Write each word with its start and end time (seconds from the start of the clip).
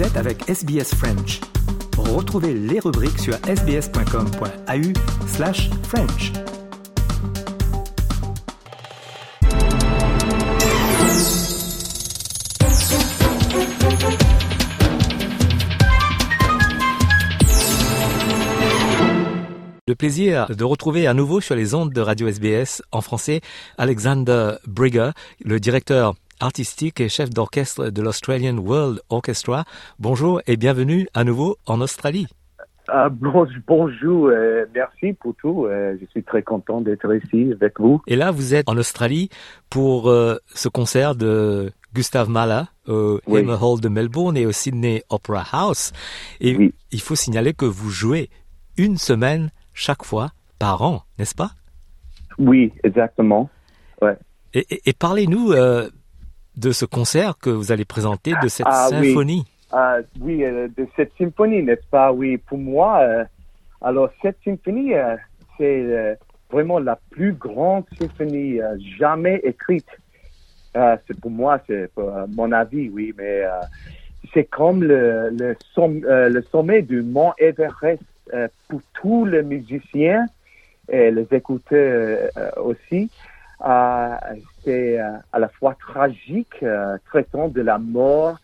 Avec 0.00 0.48
SBS 0.48 0.94
French. 0.94 1.40
Retrouvez 1.98 2.54
les 2.54 2.80
rubriques 2.80 3.18
sur 3.18 3.34
sbs.com.au 3.34 5.26
slash 5.26 5.68
French. 5.82 6.32
Le 19.86 19.94
plaisir 19.94 20.46
de 20.48 20.64
retrouver 20.64 21.06
à 21.06 21.12
nouveau 21.12 21.42
sur 21.42 21.54
les 21.54 21.74
ondes 21.74 21.92
de 21.92 22.00
Radio 22.00 22.26
SBS 22.26 22.82
en 22.90 23.02
français 23.02 23.42
Alexander 23.76 24.52
Brigger, 24.66 25.10
le 25.44 25.60
directeur 25.60 26.14
artistique 26.40 27.00
et 27.00 27.08
chef 27.08 27.30
d'orchestre 27.30 27.90
de 27.90 28.02
l'Australian 28.02 28.56
World 28.58 29.00
Orchestra. 29.10 29.64
Bonjour 29.98 30.40
et 30.46 30.56
bienvenue 30.56 31.06
à 31.14 31.24
nouveau 31.24 31.56
en 31.66 31.80
Australie. 31.80 32.26
Ah, 32.88 33.08
bon- 33.08 33.46
bonjour, 33.66 34.28
euh, 34.28 34.64
merci 34.74 35.12
pour 35.12 35.34
tout. 35.36 35.66
euh, 35.66 35.96
je 36.00 36.06
suis 36.06 36.22
très 36.24 36.42
content 36.42 36.80
d'être 36.80 37.14
ici 37.14 37.52
avec 37.52 37.78
vous. 37.78 38.00
Et 38.06 38.16
là, 38.16 38.30
vous 38.30 38.54
êtes 38.54 38.68
en 38.68 38.76
Australie 38.76 39.28
pour 39.68 40.08
euh, 40.10 40.36
ce 40.54 40.68
concert 40.68 41.14
de 41.14 41.70
Gustav 41.94 42.28
Mahler 42.28 42.62
au 42.88 43.20
Oui. 43.26 43.42
Hall 43.48 43.80
de 43.80 43.88
Melbourne 43.88 44.36
et 44.36 44.46
au 44.46 44.52
Sydney 44.52 45.02
Opera 45.10 45.44
House. 45.52 45.92
Et 46.40 46.56
Oui. 46.56 46.74
il 46.90 47.00
faut 47.00 47.14
signaler 47.14 47.52
que 47.52 47.64
vous 47.66 47.90
jouez 47.90 48.30
une 48.76 48.96
semaine 48.96 49.50
chaque 49.74 50.04
fois 50.04 50.30
par 50.58 50.82
an, 50.82 51.02
n'est-ce 51.18 51.34
pas? 51.34 51.50
Oui, 52.38 52.72
exactement. 52.82 53.48
Et, 54.52 54.66
et- 54.74 54.80
et 54.90 54.92
parlez-nous 54.92 55.52
euh, 55.52 55.88
de 56.56 56.72
ce 56.72 56.84
concert 56.84 57.38
que 57.38 57.50
vous 57.50 57.72
allez 57.72 57.84
présenter, 57.84 58.32
de 58.42 58.48
cette 58.48 58.66
Ah, 58.68 58.88
oui. 58.90 59.08
symphonie. 59.08 59.44
Ah, 59.72 59.98
oui, 60.20 60.44
euh, 60.44 60.68
de 60.76 60.86
cette 60.96 61.12
symphonie, 61.16 61.62
n'est-ce 61.62 61.86
pas? 61.90 62.12
Oui, 62.12 62.36
pour 62.38 62.58
moi, 62.58 63.00
euh, 63.02 63.24
alors 63.80 64.10
cette 64.20 64.38
symphonie, 64.44 64.94
euh, 64.94 65.16
c'est 65.56 66.16
vraiment 66.50 66.78
la 66.80 66.98
plus 67.10 67.32
grande 67.32 67.84
symphonie 67.98 68.58
jamais 68.98 69.40
écrite. 69.44 69.86
C'est 70.74 71.20
pour 71.20 71.30
moi, 71.30 71.60
c'est 71.66 71.90
mon 72.28 72.50
avis, 72.52 72.88
oui, 72.88 73.12
mais 73.16 73.42
c'est 74.32 74.44
comme 74.44 74.82
le, 74.82 75.30
le, 75.30 75.56
somm- 75.74 76.02
le 76.04 76.42
sommet 76.50 76.82
du 76.82 77.02
mont 77.02 77.32
Everest 77.38 78.02
pour 78.68 78.80
tous 78.94 79.24
les 79.26 79.42
musiciens 79.42 80.26
et 80.88 81.10
les 81.10 81.26
écouteurs 81.32 82.30
aussi. 82.56 83.10
C'est 83.60 84.98
euh, 84.98 85.18
à 85.32 85.38
la 85.38 85.48
fois 85.48 85.74
tragique, 85.74 86.62
euh, 86.62 86.96
traitant 87.06 87.48
de 87.48 87.60
la 87.60 87.78
mort, 87.78 88.38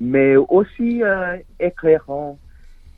mais 0.00 0.36
aussi 0.36 1.02
euh, 1.02 1.36
éclairant 1.58 2.38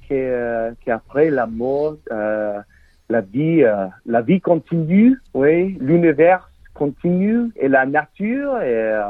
que, 0.09 0.75
qu'après 0.85 1.31
la 1.31 1.47
mort, 1.47 1.97
la 2.11 3.21
vie, 3.21 3.65
la 4.07 4.23
vie 4.23 4.41
continue, 4.41 5.19
oui, 5.35 5.77
l'univers 5.81 6.51
continue 6.75 7.51
et 7.57 7.69
la 7.69 7.85
nature 7.87 8.61
et 8.63 9.01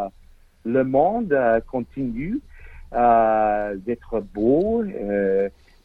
le 0.64 0.84
monde 0.84 1.38
continue 1.70 2.40
d'être 2.92 4.20
beau, 4.34 4.84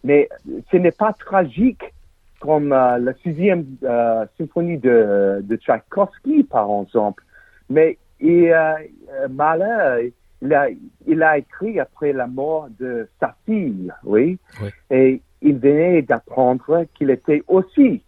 mais 0.04 0.30
ce 0.72 0.78
n'est 0.78 0.92
pas 0.92 1.14
tragique 1.14 1.94
comme 2.40 2.72
euh, 2.72 2.98
la 3.00 3.14
sixième 3.16 3.66
euh, 3.84 4.26
symphonie 4.38 4.78
de, 4.78 5.40
de 5.44 5.56
Tchaïkovski, 5.58 6.44
par 6.44 6.70
exemple. 6.82 7.24
Mais 7.70 7.98
et, 8.20 8.54
euh, 8.54 8.74
Mahler, 9.30 10.14
il 10.42 10.54
a, 10.54 10.68
il 11.06 11.24
a 11.24 11.38
écrit 11.38 11.80
après 11.80 12.14
la 12.14 12.28
mort 12.28 12.68
de 12.80 13.08
sa 13.20 13.36
fille, 13.46 13.92
oui. 14.04 14.38
Oui. 14.62 14.70
Et 14.92 15.22
il 15.42 15.58
venait 15.58 16.02
d'apprendre 16.02 16.86
qu'il 16.96 17.10
était 17.10 17.44
aussi 17.48 18.04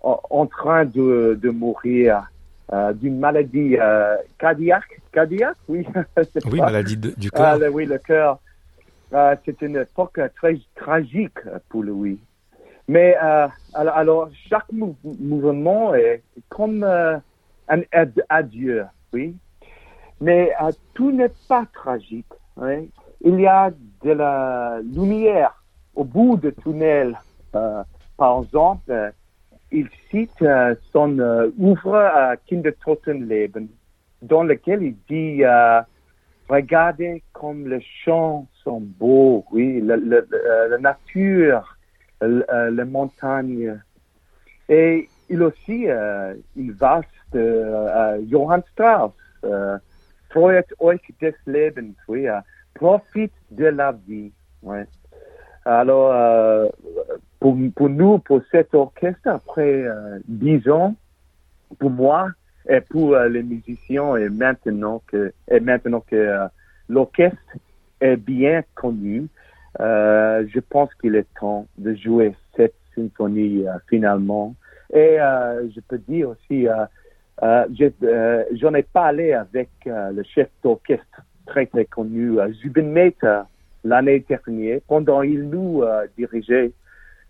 en, 0.00 0.46
train 0.46 0.84
de, 0.84 1.38
de 1.40 1.50
mourir 1.50 2.24
euh, 2.72 2.92
d'une 2.92 3.18
maladie 3.18 3.76
euh, 3.78 4.16
cardiaque. 4.38 5.00
Cardiaque, 5.12 5.56
oui. 5.68 5.86
Oui, 6.50 6.58
pas- 6.58 6.66
maladie 6.66 6.96
de- 6.96 7.14
du 7.16 7.30
ah, 7.34 7.56
cœur. 7.58 7.72
oui, 7.72 7.86
le 7.86 7.98
cœur. 7.98 8.38
Euh, 9.12 9.36
c'est 9.44 9.60
une 9.62 9.76
époque 9.76 10.18
très 10.36 10.58
tragique 10.74 11.38
pour 11.68 11.82
lui. 11.82 12.18
Mais 12.92 13.16
euh, 13.22 13.48
alors, 13.72 14.28
chaque 14.50 14.70
mou- 14.70 14.98
mouvement 15.02 15.94
est 15.94 16.22
comme 16.50 16.84
euh, 16.84 17.16
un 17.68 17.80
ad- 17.90 18.22
adieu, 18.28 18.84
oui. 19.14 19.34
Mais 20.20 20.52
euh, 20.60 20.72
tout 20.92 21.10
n'est 21.10 21.32
pas 21.48 21.64
tragique. 21.72 22.26
Il 23.22 23.40
y 23.40 23.46
a 23.46 23.70
de 24.04 24.12
la 24.12 24.80
lumière 24.82 25.54
au 25.94 26.04
bout 26.04 26.36
du 26.36 26.52
tunnel. 26.52 27.18
Euh, 27.54 27.82
par 28.18 28.42
exemple, 28.42 28.92
il 29.70 29.88
cite 30.10 30.44
son 30.92 31.18
ouvre 31.56 31.94
euh, 31.94 32.36
Kindertotenleben, 32.46 33.68
dans 34.20 34.42
lequel 34.42 34.82
il 34.82 34.96
dit 35.08 35.42
Regardez 36.50 37.22
comme 37.32 37.68
les 37.68 37.82
champs 38.04 38.46
sont 38.62 38.82
beaux, 38.82 39.46
oui, 39.50 39.80
la 39.80 40.78
nature, 40.78 41.71
les 42.22 42.84
montagnes. 42.84 43.78
Et 44.68 45.08
il 45.28 45.42
aussi, 45.42 45.88
euh, 45.88 46.34
il 46.56 46.72
va 46.72 47.00
de 47.32 47.40
euh, 47.40 48.20
Johann 48.30 48.62
Strauss, 48.72 49.12
euh, 49.44 49.78
Freut 50.30 50.64
euch 50.80 51.00
des 51.20 51.34
Lebens, 51.46 51.94
oui, 52.08 52.28
euh, 52.28 52.40
profite 52.74 53.32
de 53.50 53.66
la 53.66 53.92
vie. 53.92 54.32
Alors, 55.64 56.12
euh, 56.12 56.68
pour, 57.40 57.56
nous, 57.88 58.18
pour 58.18 58.40
cet 58.50 58.74
orchestre, 58.74 59.28
après 59.28 59.84
euh, 59.84 60.18
dix 60.26 60.68
ans, 60.68 60.94
pour 61.78 61.90
moi, 61.90 62.28
et 62.68 62.80
pour 62.80 63.14
euh, 63.14 63.28
les 63.28 63.42
musiciens 63.42 64.16
et 64.16 64.28
maintenant 64.28 65.02
que 65.06 65.32
et 65.50 65.60
maintenant 65.60 66.00
que 66.00 66.16
euh, 66.16 66.46
l'orchestre 66.88 67.38
est 68.00 68.16
bien 68.16 68.62
connu, 68.74 69.28
euh, 69.80 70.46
je 70.52 70.60
pense 70.60 70.92
qu'il 71.00 71.16
est 71.16 71.26
temps 71.38 71.66
de 71.78 71.94
jouer 71.94 72.34
cette 72.56 72.74
symphonie 72.94 73.66
euh, 73.66 73.72
finalement. 73.88 74.54
Et 74.92 75.18
euh, 75.18 75.68
je 75.74 75.80
peux 75.80 75.98
dire 75.98 76.30
aussi, 76.30 76.66
j'en 77.40 78.74
ai 78.74 78.82
parlé 78.82 79.32
avec 79.32 79.70
le 79.86 80.22
chef 80.22 80.48
d'orchestre 80.62 81.22
très 81.46 81.66
très 81.66 81.86
connu, 81.86 82.36
Zubin 82.60 82.82
Mehta, 82.82 83.48
l'année 83.84 84.24
dernière, 84.28 84.80
pendant 84.86 85.22
il 85.22 85.48
nous 85.48 85.82
dirigeait 86.16 86.72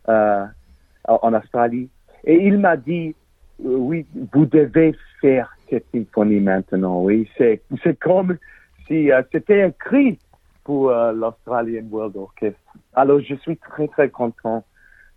en 0.09 1.35
Australie. 1.35 1.89
Et 2.25 2.35
il 2.35 2.59
m'a 2.59 2.77
dit, 2.77 3.15
oui, 3.61 4.05
vous 4.33 4.45
devez 4.47 4.97
faire 5.21 5.57
cette 5.71 5.87
symphonie 5.95 6.41
maintenant. 6.41 7.03
Oui, 7.03 7.31
c'est 7.39 7.63
comme 8.01 8.37
si 8.89 9.09
c'était 9.31 9.69
écrit 9.69 10.19
pour 10.65 10.91
euh, 10.91 11.13
l'Australian 11.13 11.85
World 11.91 12.17
Orchestra. 12.17 12.73
Alors, 12.95 13.21
je 13.21 13.35
suis 13.37 13.57
très 13.57 13.89
très 13.89 14.09
content 14.09 14.65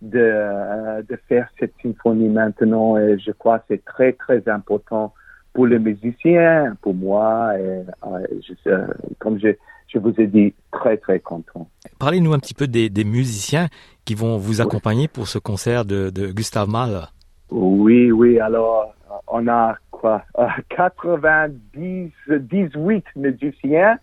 de 0.02 0.20
euh, 0.20 1.02
de 1.04 1.16
faire 1.28 1.48
cette 1.60 1.74
symphonie 1.82 2.30
maintenant 2.30 2.98
et 2.98 3.18
je 3.20 3.32
crois 3.32 3.60
que 3.60 3.66
c'est 3.70 3.86
très 3.86 4.14
très 4.14 4.48
important 4.48 5.14
pour 5.54 5.68
les 5.68 5.80
musiciens, 5.80 6.76
pour 6.82 6.94
moi. 6.94 7.58
Et, 7.58 7.62
euh, 7.62 8.28
je, 8.42 8.70
euh, 8.70 8.88
comme 9.20 9.40
je 9.40 9.50
je 9.88 10.00
vous 10.00 10.14
ai 10.20 10.28
dit, 10.28 10.54
très 10.72 10.98
très 10.98 11.20
content. 11.20 11.70
Parlez-nous 12.00 12.34
un 12.34 12.40
petit 12.40 12.56
peu 12.56 12.68
des, 12.68 12.90
des 12.90 13.04
musiciens 13.06 13.68
qui 14.04 14.16
vont 14.16 14.38
vous 14.38 14.60
accompagner 14.60 15.08
pour 15.08 15.28
ce 15.28 15.38
concert 15.38 15.86
de, 15.86 16.10
de 16.10 16.32
Gustav 16.32 16.68
Mahler. 16.68 17.06
Oui, 17.52 18.12
oui, 18.12 18.40
alors 18.40 18.94
on 19.28 19.48
a 19.48 19.78
quoi? 19.92 20.24
Euh, 20.40 20.48
90, 20.70 22.12
18 22.28 23.06
musiciens 23.16 23.98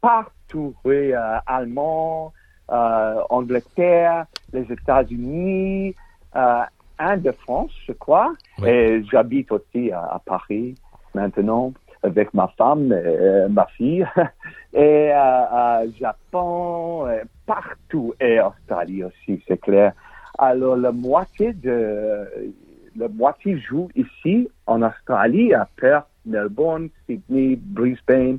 partout, 0.00 0.30
oui, 0.54 1.12
euh, 1.12 1.38
Allemands, 1.46 2.32
euh, 2.70 3.20
Angleterre, 3.30 4.26
les 4.52 4.62
États-Unis, 4.72 5.94
euh, 6.34 6.62
un 6.98 7.16
de 7.16 7.32
France, 7.32 7.72
je 7.86 7.92
crois, 7.92 8.32
Oui. 8.58 8.68
et 8.68 9.04
j'habite 9.10 9.52
aussi 9.52 9.90
à, 9.92 10.00
à 10.00 10.22
Paris 10.24 10.76
maintenant 11.14 11.72
avec 12.02 12.32
ma 12.34 12.48
femme, 12.58 12.92
et, 12.92 12.94
euh, 12.94 13.48
ma 13.48 13.66
fille, 13.76 14.06
et 14.72 15.10
euh, 15.12 15.44
euh, 15.52 15.86
Japon, 15.98 17.06
partout, 17.46 18.14
et 18.20 18.40
Australie 18.40 19.02
aussi, 19.04 19.42
c'est 19.48 19.60
clair. 19.60 19.92
Alors, 20.38 20.76
la 20.76 20.92
moitié 20.92 21.52
de, 21.54 22.52
la 22.96 23.08
moitié 23.08 23.58
joue 23.58 23.88
ici, 23.96 24.48
en 24.66 24.82
Australie, 24.82 25.54
à 25.54 25.68
Perth, 25.76 26.06
Melbourne, 26.26 26.88
Sydney, 27.06 27.56
Brisbane, 27.60 28.38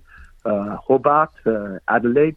Hobart, 0.87 1.33
euh, 1.45 1.79
Adelaide, 1.87 2.35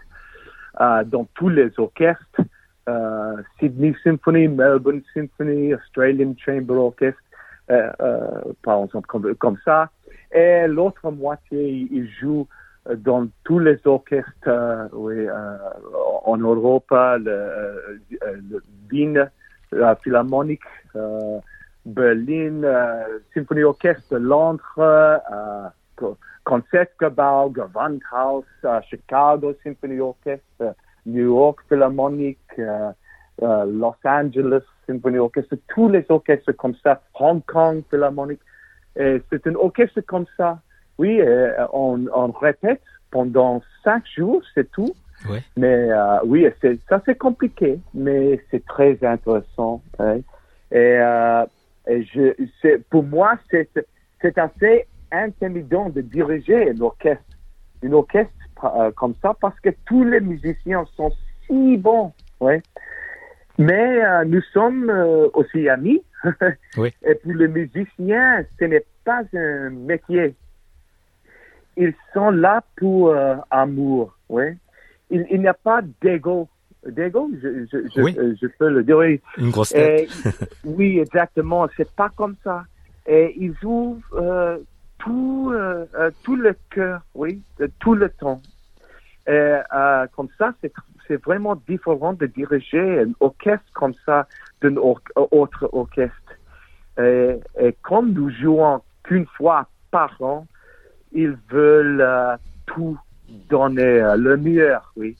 euh, 0.80 1.04
dans 1.04 1.26
tous 1.34 1.48
les 1.48 1.70
orchestres, 1.78 2.40
euh, 2.88 3.36
Sydney 3.58 3.94
Symphony, 4.02 4.48
Melbourne 4.48 5.02
Symphony, 5.14 5.74
Australian 5.74 6.34
Chamber 6.38 6.74
Orchestra, 6.74 7.20
euh, 7.70 7.90
euh, 8.00 8.52
par 8.62 8.84
exemple, 8.84 9.06
comme, 9.38 9.56
ça. 9.64 9.90
Et 10.32 10.66
l'autre 10.66 11.10
moitié, 11.10 11.88
il 11.90 12.08
joue 12.20 12.48
dans 12.96 13.28
tous 13.44 13.58
les 13.58 13.78
orchestres 13.84 14.48
en 16.24 16.36
Europe, 16.36 16.86
le, 16.90 18.00
la 19.72 19.96
Philharmonique, 19.96 20.62
Berlin, 21.84 22.62
Symphonie 23.34 23.62
Orchestre 23.64 24.16
Londres, 24.16 25.20
Concertgebouw, 26.44 27.52
Gewandhaus, 27.52 28.44
Chicago 28.88 29.54
Symphony 29.62 30.00
Orchestra, 30.00 30.74
New 31.06 31.34
York 31.34 31.60
Philharmonic, 31.68 32.38
Los 33.38 33.96
Angeles 34.04 34.62
Symphony 34.86 35.18
Orchestra, 35.18 35.56
tous 35.68 35.88
les 35.88 36.04
orchestres 36.08 36.52
comme 36.56 36.74
ça, 36.82 37.00
Hong 37.14 37.42
Kong 37.46 37.82
Philharmonic. 37.90 38.40
C'est 38.94 39.46
un 39.46 39.54
orchestre 39.54 40.00
comme 40.00 40.26
ça. 40.36 40.58
Oui, 40.98 41.20
on, 41.72 42.06
on 42.12 42.30
répète 42.32 42.82
pendant 43.10 43.62
cinq 43.82 44.04
jours, 44.16 44.42
c'est 44.54 44.70
tout. 44.70 44.92
Oui. 45.28 45.38
Mais 45.56 45.90
euh, 45.90 46.18
oui, 46.24 46.46
ça 46.88 47.02
c'est 47.04 47.18
compliqué, 47.18 47.78
mais 47.92 48.40
c'est 48.50 48.64
très 48.64 48.98
intéressant. 49.04 49.82
Et, 49.98 50.24
euh, 50.72 51.44
et 51.86 52.04
je, 52.04 52.32
c'est, 52.62 52.82
pour 52.88 53.02
moi, 53.02 53.34
c'est, 53.50 53.68
c'est 54.22 54.38
assez 54.38 54.86
intimidant 55.12 55.88
de 55.90 56.00
diriger 56.00 56.70
un 56.70 56.80
orchestre, 56.80 57.24
une 57.82 57.94
orchestre 57.94 58.32
euh, 58.64 58.90
comme 58.92 59.14
ça, 59.22 59.34
parce 59.40 59.58
que 59.60 59.70
tous 59.86 60.04
les 60.04 60.20
musiciens 60.20 60.84
sont 60.96 61.10
si 61.46 61.76
bons. 61.76 62.12
Ouais. 62.40 62.62
Mais 63.58 64.02
euh, 64.04 64.24
nous 64.24 64.42
sommes 64.52 64.88
euh, 64.90 65.28
aussi 65.34 65.68
amis. 65.68 66.02
Oui. 66.76 66.92
Et 67.06 67.14
pour 67.14 67.32
les 67.32 67.48
musiciens, 67.48 68.44
ce 68.58 68.64
n'est 68.66 68.84
pas 69.04 69.22
un 69.34 69.70
métier. 69.70 70.34
Ils 71.76 71.94
sont 72.12 72.30
là 72.30 72.62
pour 72.76 73.14
amour. 73.50 74.14
Ouais. 74.28 74.56
Il, 75.10 75.26
il 75.30 75.40
n'y 75.40 75.48
a 75.48 75.54
pas 75.54 75.80
d'ego. 76.02 76.48
D'ego, 76.86 77.30
je, 77.42 77.64
je, 77.72 77.78
je, 77.94 78.00
Oui. 78.02 78.14
je 78.40 78.46
peux 78.58 78.68
le 78.68 78.82
dire. 78.84 78.98
oui. 78.98 79.20
Une 79.38 79.50
grosse 79.50 79.70
tête. 79.70 80.10
Et, 80.10 80.30
oui, 80.64 80.98
exactement. 80.98 81.66
C'est 81.76 81.90
pas 81.90 82.10
comme 82.14 82.36
ça. 82.44 82.64
Et 83.06 83.34
ils 83.38 83.54
ouvrent 83.64 84.00
euh, 84.14 84.58
tout, 85.00 85.50
euh, 85.52 85.86
euh, 85.98 86.10
tout 86.22 86.36
le 86.36 86.54
cœur, 86.70 87.00
oui, 87.14 87.42
tout 87.80 87.94
le 87.94 88.08
temps. 88.08 88.40
Et 89.26 89.32
euh, 89.74 90.06
comme 90.16 90.28
ça, 90.38 90.54
c'est 90.60 90.72
c'est 91.06 91.22
vraiment 91.24 91.56
différent 91.66 92.12
de 92.12 92.26
diriger 92.26 93.00
un 93.00 93.12
orchestre 93.18 93.66
comme 93.74 93.94
ça 94.06 94.28
d'un 94.62 94.76
or- 94.76 95.00
autre 95.32 95.68
orchestre. 95.72 96.32
Et, 96.98 97.36
et 97.58 97.76
comme 97.82 98.12
nous 98.12 98.30
jouons 98.30 98.80
qu'une 99.02 99.26
fois 99.36 99.68
par 99.90 100.16
an, 100.20 100.46
ils 101.12 101.36
veulent 101.50 102.00
euh, 102.00 102.36
tout 102.66 102.96
donner 103.48 104.00
euh, 104.02 104.16
le 104.16 104.36
meilleur, 104.36 104.92
oui. 104.96 105.16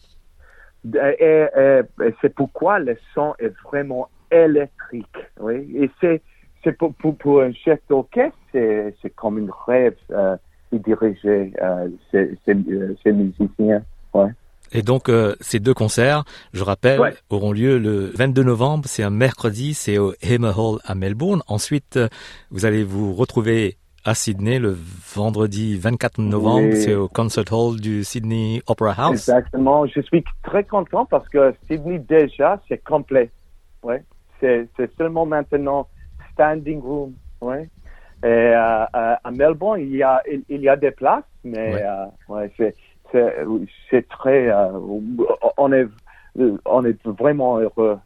Et- 0.95 1.49
et 1.59 2.15
c'est 2.21 2.35
pourquoi 2.35 2.79
le 2.79 2.97
son 3.15 3.35
est 3.39 3.53
vraiment 3.65 4.09
électrique, 4.31 5.19
oui. 5.41 5.71
Et 5.75 5.91
c'est 6.01 6.23
c'est 6.65 6.77
pour, 6.77 6.93
pour, 6.95 7.17
pour 7.17 7.41
un 7.43 7.53
chef 7.53 7.79
d'orchestre, 7.89 8.37
c'est 8.53 8.95
c'est 9.03 9.11
comme 9.15 9.39
un 9.39 9.49
rêve 9.67 9.95
euh, 10.11 10.37
de 10.73 10.79
diriger 10.79 11.53
euh, 11.63 11.89
ces, 12.11 12.37
ces, 12.45 12.53
euh, 12.55 12.95
ces 13.03 13.13
musiciens, 13.13 13.83
ouais. 14.15 14.29
Et 14.73 14.83
donc 14.83 15.09
euh, 15.09 15.35
ces 15.41 15.59
deux 15.59 15.75
concerts, 15.75 16.23
je 16.53 16.63
rappelle, 16.63 17.01
Ouais. 17.01 17.15
auront 17.29 17.51
lieu 17.53 17.79
le 17.79 18.07
22 18.15 18.45
novembre, 18.45 18.85
c'est 18.87 19.03
un 19.03 19.11
mercredi, 19.11 19.75
c'est 19.75 19.99
au 19.99 20.13
Hamer 20.23 20.57
Hall 20.57 20.79
à 20.85 20.95
Melbourne. 20.95 21.43
Ensuite, 21.49 21.99
vous 22.53 22.65
allez 22.67 22.85
vous 22.85 23.13
retrouver 23.15 23.77
à 24.05 24.15
Sydney 24.15 24.61
le 24.61 24.77
vendredi 25.15 25.77
24 25.77 26.21
novembre, 26.21 26.69
Oui. 26.71 26.77
c'est 26.77 26.95
au 26.95 27.09
Concert 27.09 27.45
Hall 27.53 27.81
du 27.81 28.05
Sydney 28.05 28.63
Opera 28.69 28.93
House. 28.97 29.29
Exactement. 29.29 29.87
Je 29.87 30.01
suis 30.03 30.23
très 30.45 30.63
content 30.65 31.05
parce 31.05 31.29
que 31.29 31.53
Sydney 31.69 31.99
déjà 31.99 32.61
c'est 32.69 32.83
complet. 32.85 33.29
Ouais. 33.83 34.05
C'est 34.41 34.69
c'est 34.77 34.91
seulement 34.97 35.27
maintenant 35.27 35.89
standing 36.33 36.81
room. 36.81 37.13
Ouais. 37.41 37.69
Et 38.23 38.27
euh, 38.27 38.83
euh, 38.95 39.15
à 39.25 39.31
Melbourne 39.31 39.81
il 39.81 39.97
y 39.97 40.03
a 40.03 40.23
il, 40.31 40.43
il 40.49 40.61
y 40.61 40.69
a 40.69 40.77
des 40.77 40.91
places, 40.91 41.25
mais 41.45 41.75
Ouais. 41.75 41.83
euh, 41.83 42.05
ouais, 42.29 42.51
c'est 42.57 42.75
c'est 43.13 43.35
c'est 43.91 44.07
très 44.09 44.51
euh, 44.51 44.69
on 45.57 45.73
est 45.73 45.87
on 46.67 46.85
est 46.85 47.03
vraiment 47.07 47.59
heureux 47.59 47.99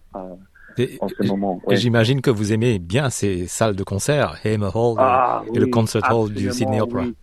Et- 0.79 0.99
en 1.01 1.09
ce 1.09 1.23
moment. 1.27 1.61
et. 1.69 1.77
J'imagine 1.77 2.21
que 2.21 2.31
vous 2.31 2.53
aimez 2.53 2.79
bien 2.79 3.11
ces 3.11 3.47
salles 3.47 3.77
de 3.77 3.83
concert, 3.85 4.37
Hamer 4.45 4.75
Hall 4.75 4.97
Ah, 4.99 5.43
et 5.53 5.59
le 5.59 5.65
oui, 5.67 5.71
Concert 5.71 6.03
Hall 6.11 6.33
du 6.33 6.51
Sydney 6.51 6.81
Opera. 6.81 7.03
oui. 7.03 7.15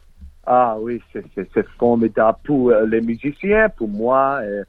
Ah 0.46 0.76
oui, 0.80 1.02
c'est- 1.14 1.24
c'est 1.54 1.68
formidable 1.80 2.38
pour 2.44 2.72
les 2.72 3.00
musiciens, 3.02 3.70
pour 3.70 3.88
moi. 3.88 4.42
et, 4.44 4.62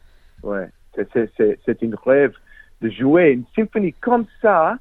ouais, 0.46 0.68
c'est 0.94 1.30
c'est 1.66 1.82
une 1.82 1.94
rêve 2.06 2.34
de 2.80 2.88
jouer 2.90 3.30
une 3.32 3.44
symphonie 3.56 3.94
comme 4.00 4.26
ça 4.40 4.76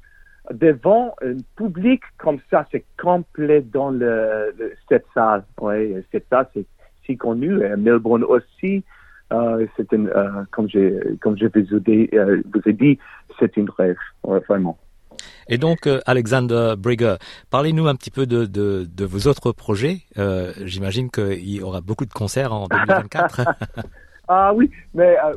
devant 0.50 1.14
un 1.22 1.36
public 1.56 2.02
comme 2.18 2.38
ça. 2.50 2.66
C'est 2.72 2.84
complet 3.00 3.60
dans 3.62 3.90
le, 3.90 4.54
le- 4.58 4.72
cette 4.88 5.06
salle. 5.14 5.44
Ouais, 5.60 5.88
et 5.88 6.04
c'est 6.10 6.24
ça, 6.28 6.48
c'est 6.54 6.66
si 7.06 7.16
connu. 7.16 7.64
Et 7.64 7.76
Melbourne 7.76 8.24
aussi, 8.24 8.84
euh, 9.32 9.66
c'est 9.76 9.90
une, 9.92 10.08
euh, 10.08 10.44
comme 10.50 10.68
j'ai 10.68 10.98
comme 11.20 11.36
je 11.38 11.46
vous 11.46 11.76
ai 11.76 11.80
dit, 11.80 12.08
euh, 12.14 12.42
vous 12.52 12.60
ai 12.66 12.72
dit, 12.72 12.98
c'est 13.38 13.56
une 13.56 13.70
rêve, 13.70 13.96
ouais, 14.24 14.40
vraiment. 14.48 14.78
Et 15.48 15.58
donc, 15.58 15.86
euh, 15.86 16.00
Alexander 16.06 16.74
Brigger, 16.78 17.16
parlez-nous 17.50 17.86
un 17.86 17.94
petit 17.94 18.10
peu 18.10 18.26
de, 18.26 18.44
de, 18.46 18.84
de 18.88 19.04
vos 19.04 19.28
autres 19.28 19.52
projets. 19.52 19.98
Euh, 20.18 20.52
J'imagine 20.64 21.10
qu'il 21.10 21.48
y 21.48 21.60
aura 21.62 21.80
beaucoup 21.80 22.06
de 22.06 22.12
concerts 22.12 22.52
en 22.52 22.66
2024. 22.66 23.40
Ah 24.28 24.54
oui, 24.54 24.70
mais 24.94 25.16
euh, 25.18 25.32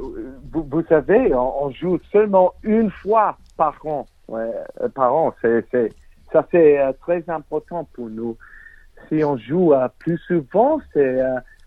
vous, 0.54 0.63
vous 0.72 0.84
savez, 0.88 1.34
on, 1.34 1.66
on 1.66 1.72
joue 1.72 2.00
seulement 2.12 2.54
une 2.63 2.92
fois 2.92 3.38
par 3.57 3.75
an. 3.86 4.06
Ouais, 4.27 4.51
euh, 4.81 4.89
par 4.89 5.13
an, 5.13 5.33
c'est, 5.42 5.66
c'est, 5.72 5.94
ça 6.31 6.48
c'est 6.51 6.80
euh, 6.80 6.94
très 7.01 7.24
important 7.30 7.88
pour 7.94 8.10
nous. 8.10 8.38
Si 9.10 9.24
on 9.24 9.38
joue 9.38 9.74
euh, 9.74 9.88
plus 10.00 10.18
souvent, 10.19 10.81
c'est, 10.94 11.22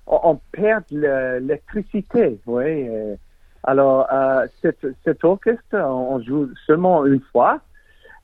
on, 0.06 0.40
perd 0.52 0.84
le- 0.90 1.38
l'électricité. 1.38 2.40
Euh, 2.48 3.16
alors, 3.64 4.06
euh, 4.12 4.46
cet, 4.62 4.86
cet 5.04 5.24
orchestre, 5.24 5.74
on 5.74 6.20
joue 6.22 6.48
seulement 6.66 7.06
une 7.06 7.20
fois. 7.32 7.60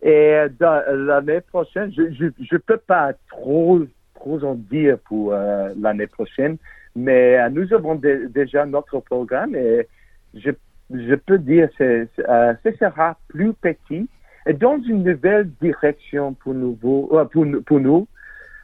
Et 0.03 0.37
l'année 0.61 1.41
prochaine, 1.41 1.93
je 1.93 2.13
je 2.13 2.27
je 2.39 2.57
peux 2.59 2.77
pas 2.77 3.13
trop 3.31 3.81
trop 4.15 4.43
en 4.45 4.55
dire 4.55 4.99
pour 5.07 5.33
euh, 5.33 5.73
l'année 5.81 6.07
prochaine, 6.07 6.59
mais 6.95 7.39
euh, 7.39 7.49
nous 7.51 7.73
avons 7.73 7.95
dé- 7.95 8.29
déjà 8.29 8.67
notre 8.67 9.01
programme 9.01 9.55
et 9.57 9.89
je 10.35 10.51
je 10.91 11.15
peux 11.15 11.39
dire 11.39 11.71
que 11.79 12.07
ce 12.17 12.73
sera 12.79 13.17
plus 13.29 13.55
petit 13.55 14.03
et 14.03 14.09
dans 14.53 14.79
une 14.83 15.03
nouvelle 15.03 15.51
direction 15.61 16.35
pour 16.35 16.53
nous 16.55 16.79
euh, 17.13 17.25
pour 17.25 17.81
nous 17.81 18.07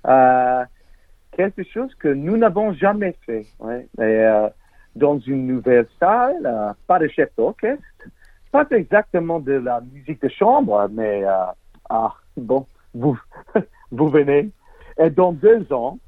euh, 0.06 0.64
quelque 1.32 1.62
chose 1.64 1.94
que 1.94 2.08
nous 2.08 2.36
n'avons 2.36 2.72
jamais 2.74 3.16
fait. 3.24 3.46
Ouais. 3.58 3.86
Et, 3.98 4.02
euh, 4.02 4.48
dans 4.96 5.18
une 5.20 5.46
nouvelle 5.46 5.86
salle, 5.98 6.44
euh, 6.44 6.72
pas 6.86 6.98
de 6.98 7.08
chef 7.08 7.30
d'orchestre, 7.36 7.82
pas 8.50 8.66
exactement 8.72 9.38
de 9.40 9.52
la 9.52 9.80
musique 9.80 10.20
de 10.20 10.28
chambre, 10.28 10.88
mais 10.90 11.24
euh, 11.24 11.44
ah 11.88 12.12
bon, 12.36 12.66
vous 12.94 13.18
vous 13.92 14.08
venez. 14.08 14.50
Et 14.98 15.08
dans 15.10 15.32
deux 15.32 15.72
ans, 15.72 15.98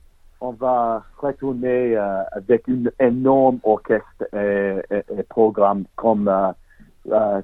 on 0.41 0.51
va 0.51 1.05
retourner 1.19 1.97
euh, 1.97 2.23
avec 2.33 2.69
un 2.69 2.85
énorme 2.99 3.61
orchestre 3.63 4.25
et, 4.35 4.75
et- 4.91 5.19
et 5.19 5.23
programme 5.23 5.85
comme 5.95 6.29